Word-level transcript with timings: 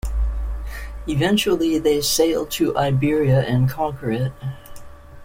Eventually, 1.07 1.77
they 1.77 2.01
sail 2.01 2.47
to 2.47 2.75
Iberia 2.75 3.41
and 3.47 3.69
conquer 3.69 4.09
it. 4.09 4.33